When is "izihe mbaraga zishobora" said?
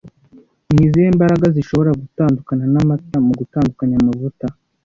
0.87-1.91